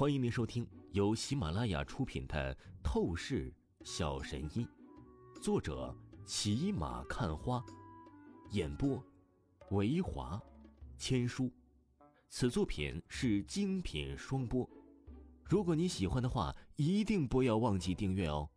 [0.00, 3.52] 欢迎您收听由喜马拉雅出品的《透视
[3.84, 4.66] 小神医》，
[5.42, 7.62] 作者骑马看花，
[8.52, 9.04] 演播
[9.72, 10.40] 维华
[10.96, 11.52] 千书。
[12.30, 14.66] 此作品是精品双播。
[15.44, 18.48] 如果你喜欢的话，一定不要忘记订阅哦。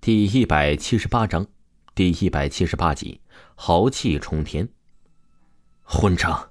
[0.00, 1.48] 第一百七十八章，
[1.96, 3.20] 第一百七十八集，
[3.56, 4.72] 豪气冲天。
[5.92, 6.48] 混账！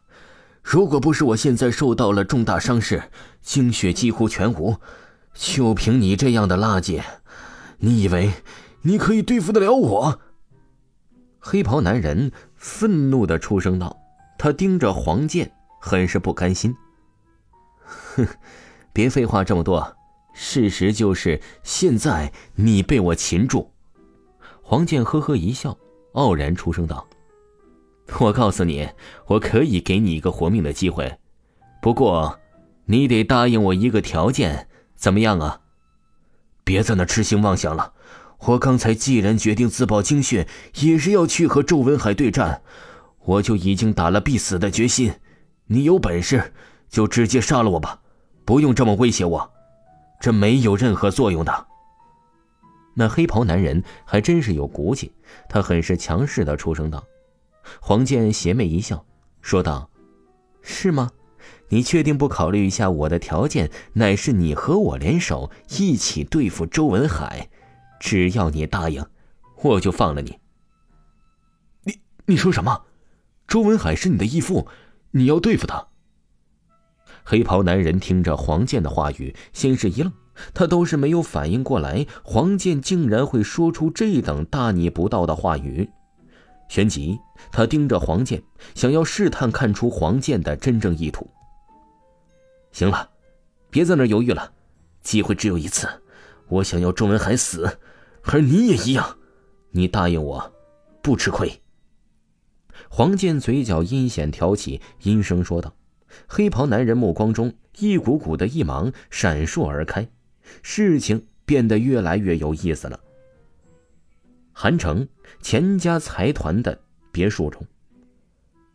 [0.62, 3.10] 如果不是我现在受到了重大伤势，
[3.42, 4.78] 精血几乎全无，
[5.34, 7.02] 就凭你这样的垃圾，
[7.80, 8.32] 你以为
[8.84, 10.20] 你可以对付得了我？
[11.40, 13.98] 黑袍男人愤怒的出声道，
[14.38, 15.52] 他盯着黄健，
[15.82, 16.76] 很是不甘心。
[18.16, 18.28] 哼，
[18.94, 19.98] 别废话这么多，
[20.36, 23.72] 事实就是现在你被我擒住。
[24.62, 25.76] 黄健呵呵一笑，
[26.14, 27.08] 傲然出声道。
[28.20, 28.90] 我告诉你，
[29.28, 31.18] 我可以给你一个活命的机会，
[31.82, 32.40] 不过，
[32.86, 35.62] 你得答应我一个条件，怎么样啊？
[36.64, 37.94] 别在那痴心妄想了。
[38.46, 40.48] 我刚才既然决定自爆精血，
[40.82, 42.62] 也是要去和周文海对战，
[43.24, 45.14] 我就已经打了必死的决心。
[45.68, 46.54] 你有本事
[46.90, 48.02] 就直接杀了我吧，
[48.46, 49.52] 不用这么威胁我，
[50.20, 51.68] 这没有任何作用的。
[52.94, 55.14] 那黑袍男人还真是有骨气，
[55.48, 57.04] 他很是强势的出声道。
[57.80, 59.06] 黄健邪魅一笑，
[59.42, 59.90] 说道
[60.62, 61.12] ：“是吗？
[61.70, 63.72] 你确定不考虑一下我的条件？
[63.94, 67.50] 乃是你和我联手一起对付周文海，
[68.00, 69.06] 只要你答应，
[69.64, 70.38] 我就放了你。”
[71.84, 72.86] 你你说什么？
[73.48, 74.68] 周文海是你的义父，
[75.12, 75.88] 你要对付他？
[77.24, 80.12] 黑袍男人听着黄健的话语，先是一愣，
[80.54, 85.90] 他都是没有反应过来，黄健竟然会说出这等大逆不道的话语。
[86.72, 87.20] 旋即，
[87.52, 88.42] 他盯着黄健，
[88.76, 91.30] 想要试探看出黄健的真正意图。
[92.72, 93.10] 行了，
[93.70, 94.54] 别在那犹豫了，
[95.02, 95.86] 机会只有一次，
[96.48, 97.78] 我想要周文海死，
[98.24, 99.18] 而你也一样，
[99.72, 100.54] 你答应我，
[101.02, 101.62] 不吃亏。
[102.88, 105.74] 黄健嘴角阴险挑起，阴声说道。
[106.26, 110.10] 黑袍男人目光中一股股的异芒闪烁而开，
[110.62, 112.98] 事情变得越来越有意思了。
[114.62, 115.08] 韩城
[115.42, 116.80] 钱家财团的
[117.12, 117.66] 别墅中，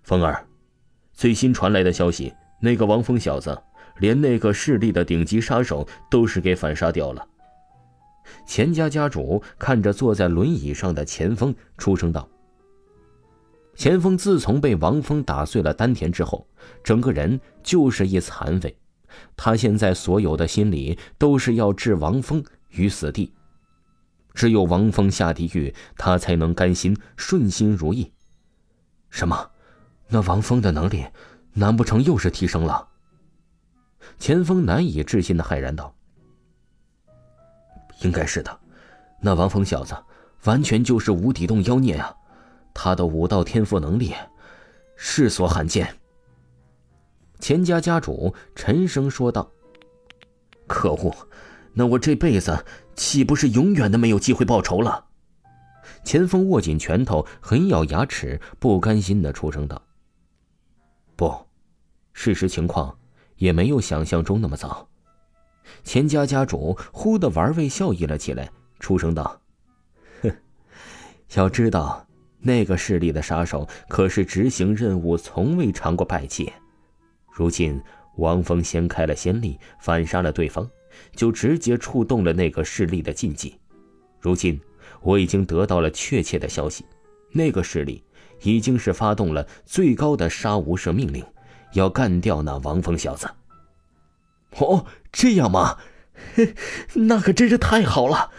[0.03, 0.45] 风儿，
[1.13, 3.57] 最新传来的消息，那个王峰小子，
[4.01, 7.25] 连那个势力的顶级杀手都是给反杀掉了。
[8.49, 12.29] 钱家家主看着坐在轮椅上的钱峰，出声道
[13.79, 16.49] ：“钱峰自从被王峰打碎了丹田之后，
[16.83, 18.77] 整个人就是一残废。
[19.37, 23.33] 他现在所有的心理都是要置王峰于死地。”
[24.37, 28.13] 只有王峰下地狱，他才能甘心顺心如意。
[29.09, 29.51] 什么？
[30.09, 31.05] 那王峰的能力，
[31.55, 32.87] 难不成又是提升了？
[34.19, 35.93] 钱锋难以置信的骇然道
[38.03, 38.61] ：“应该是的，
[39.21, 39.97] 那王峰小子
[40.45, 42.15] 完全就是无底洞妖孽啊！
[42.75, 44.15] 他的武道天赋能力，
[44.97, 45.97] 世所罕见。”
[47.41, 49.51] 钱家家主沉声说道
[50.69, 51.13] ：“可恶！”
[51.73, 52.65] 那我这辈子
[52.97, 55.05] 岂不是永远的没有机会报仇了？
[56.03, 59.81] 钱锋握紧拳头，狠咬牙齿，不甘心的出声道
[61.15, 61.33] ：“不，
[62.13, 62.99] 事实情况
[63.37, 64.89] 也没有想象中那么糟。”
[65.85, 68.49] 钱家家主忽的玩味笑意了起来，
[68.79, 69.41] 出声道
[70.23, 70.33] ：“哼，
[71.35, 72.07] 要知道，
[72.39, 76.53] 那个势力的杀手可是执行任务从未尝过败绩。
[77.31, 77.83] 如今
[78.17, 80.69] 王峰先开了先例，反杀了对方。”
[81.15, 83.59] 就直接触动了那个势力的禁忌。
[84.21, 84.61] 如今
[85.01, 86.85] 我已经得到了确切的消息，
[87.33, 88.03] 那个势力
[88.43, 91.25] 已经是发动了最高的杀无赦命令，
[91.75, 93.29] 要干掉那王峰小子。
[94.59, 95.79] 哦，这样吗？
[96.95, 98.31] 那可真是太好了！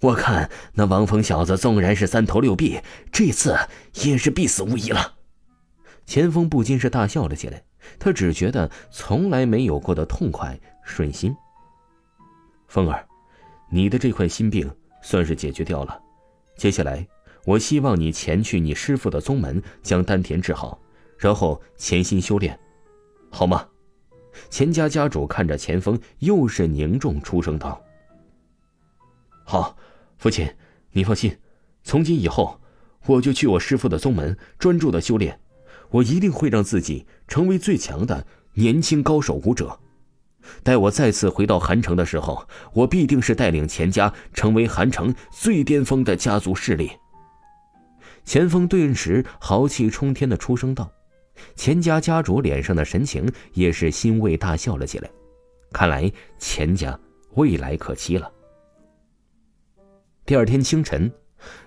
[0.00, 2.80] 我看那王峰小子纵然是三头六臂，
[3.12, 3.56] 这次
[4.02, 5.14] 也是必死无疑了。
[6.06, 7.62] 钱锋不禁是大笑了起来，
[7.98, 11.36] 他只觉得从来没有过的痛快顺心。
[12.70, 13.04] 风儿，
[13.68, 14.70] 你的这块心病
[15.02, 16.00] 算是解决掉了。
[16.56, 17.04] 接下来，
[17.44, 20.80] 我希望你前去你师父的宗门，将丹田治好，
[21.18, 22.56] 然后潜心修炼，
[23.28, 23.66] 好吗？
[24.50, 27.82] 钱家家主看着钱锋，又是凝重出声道
[29.42, 29.76] ：“好，
[30.16, 30.48] 父亲，
[30.92, 31.36] 你放心，
[31.82, 32.60] 从今以后，
[33.06, 35.40] 我就去我师父的宗门专注的修炼，
[35.90, 38.24] 我一定会让自己成为最强的
[38.54, 39.80] 年轻高手武者。”
[40.62, 46.90] 待我再次回到韩城的时候，我必定是带领钱家成为韩城最巅峰的家族势力。
[48.24, 50.90] 钱锋顿时豪气冲天的出声道
[51.56, 55.10] ：“钱家家主脸上的神情也是欣慰大笑了起来。
[55.72, 56.98] 看来钱家
[57.34, 58.30] 未来可期了。
[60.26, 61.10] 第二天清晨，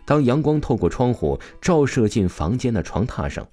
[0.05, 3.45] 当阳光透过窗户照射进房间的床榻上，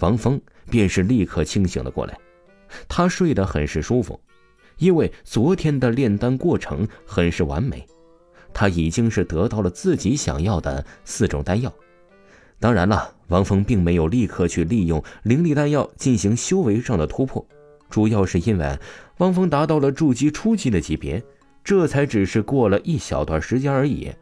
[0.00, 2.18] 王峰便是立刻清醒了过来。
[2.88, 4.20] 他睡得很是舒服，
[4.78, 7.86] 因为昨天的炼丹过程很是完美，
[8.54, 11.72] 他已经是得到了自己想要的四种丹药。
[12.60, 17.46] 当然了，王峰并没有立刻去利用灵力丹药进行修为上的突破，
[17.88, 18.78] 主要是因为
[19.18, 21.22] 王峰达到了筑基初期的级别，
[21.62, 24.12] 这才只是过了一小段时间而已。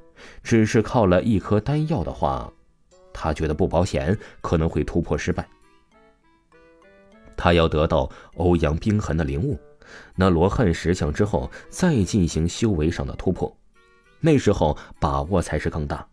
[0.43, 2.50] 只是靠了一颗丹药的话，
[3.12, 5.47] 他觉得不保险，可能会突破失败。
[7.37, 9.58] 他要得到欧阳冰痕的灵物，
[10.14, 13.56] 那罗汉石像之后，再进行修为上的突破，
[14.20, 16.06] 那时候把握才是更大。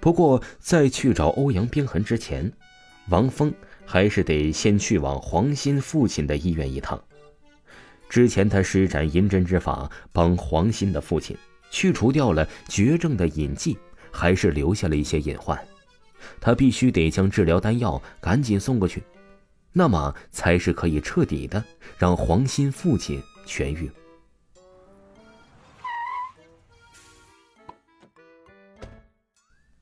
[0.00, 2.50] 不过，在去找欧阳冰痕之前，
[3.08, 3.52] 王峰
[3.84, 7.02] 还是得先去往黄鑫父亲的医院一趟。
[8.08, 11.36] 之前他施展银针之法，帮黄鑫的父亲
[11.70, 13.78] 去除掉了绝症的隐疾，
[14.10, 15.58] 还是留下了一些隐患。
[16.40, 19.02] 他必须得将治疗丹药赶紧送过去。
[19.72, 21.64] 那么才是可以彻底的
[21.96, 23.90] 让黄鑫父亲痊愈。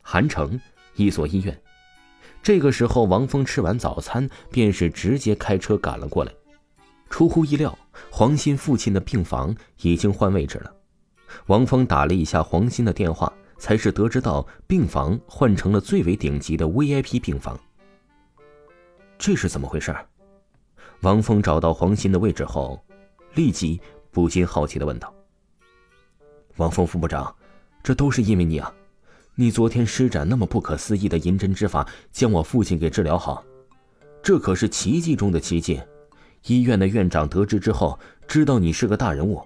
[0.02, 0.58] 韩城
[0.94, 1.58] 一所医院，
[2.43, 6.32] 这个时候，王峰吃完早餐，便是直接开车赶了过来。
[7.11, 7.79] 出乎意料，
[8.11, 10.73] 黄鑫父亲的病房已经换位置了。
[11.46, 17.58] 王峰打了一下黄鑫的电话，才是得知到病房换成了最为顶级的 VIP 病房。
[19.18, 19.94] 这是怎么回事？
[21.00, 22.80] 王峰找到黄鑫的位置后，
[23.34, 23.80] 立即
[24.12, 25.12] 不禁好奇的问道
[26.56, 27.34] ：“王峰副部长，
[27.82, 28.72] 这都是因为你啊！
[29.34, 33.44] 你昨天施展那么不可思议的银针之法，将我父亲给治疗好，
[34.22, 35.80] 这可是奇迹中的奇迹。
[36.46, 39.44] 医院的院长得知之后，知道你是个大人物，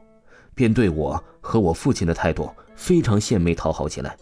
[0.54, 4.16] 便对我和我父亲的态度非常献媚讨好起来。”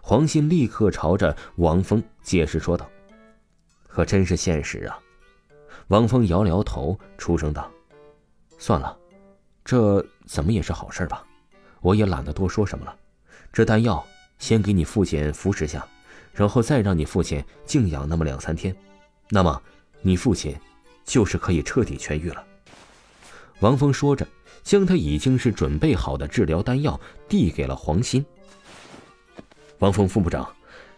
[0.00, 2.88] 黄鑫立刻朝着王峰解释说道。
[3.92, 4.98] 可真是现实啊！
[5.88, 7.70] 王峰摇了摇头，出声道
[8.56, 8.96] ：“算了，
[9.62, 11.22] 这怎么也是好事吧？
[11.82, 12.96] 我也懒得多说什么了。
[13.52, 14.02] 这丹药
[14.38, 15.86] 先给你父亲服食下，
[16.32, 18.74] 然后再让你父亲静养那么两三天，
[19.28, 19.62] 那么
[20.00, 20.58] 你父亲
[21.04, 22.42] 就是可以彻底痊愈了。”
[23.60, 24.26] 王峰说着，
[24.62, 26.98] 将他已经是准备好的治疗丹药
[27.28, 28.24] 递给了黄鑫。
[29.80, 30.50] 王峰副部长，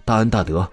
[0.04, 0.70] 大恩大德，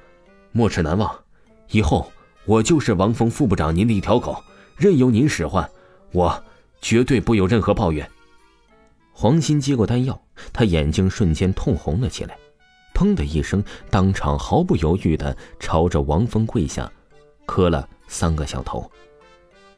[0.51, 1.23] 没齿难忘。
[1.71, 2.12] 以后
[2.45, 4.44] 我就是王峰副部长您的一条狗，
[4.75, 5.69] 任由您使唤，
[6.12, 6.44] 我
[6.81, 8.09] 绝对不有任何抱怨。
[9.13, 10.19] 黄鑫接过丹药，
[10.51, 12.38] 他眼睛瞬间通红了起来，
[12.94, 16.91] 砰的一声，当场毫不犹豫的朝着王峰跪下，
[17.45, 18.89] 磕了三个响头。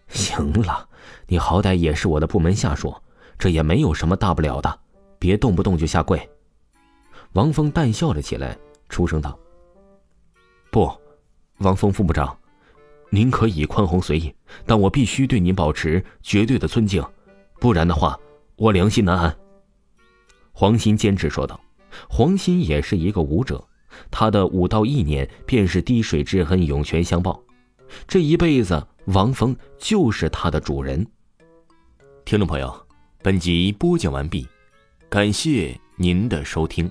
[0.08, 0.88] 行了，
[1.28, 2.96] 你好歹也是我的部门下属，
[3.38, 4.80] 这也没有什么大不了的，
[5.20, 6.30] 别动不动就下跪。
[7.34, 8.58] 王峰淡笑了起来，
[8.90, 9.38] 出声道
[10.72, 10.90] ：“不。”
[11.60, 12.38] 王峰副部长，
[13.10, 14.34] 您可以宽宏随意，
[14.66, 17.04] 但我必须对您保持绝对的尊敬，
[17.60, 18.20] 不然的话，
[18.56, 19.36] 我良心难安。
[20.52, 21.60] 黄鑫坚持说道。
[22.10, 23.64] 黄鑫也是一个武者，
[24.10, 27.40] 他的武道意念便是滴水之恩，涌泉相报。
[28.08, 31.06] 这一辈子，王峰就是他的主人。
[32.26, 32.76] 听众朋友，
[33.22, 34.48] 本集播讲完毕，
[35.08, 36.90] 感谢您的收听。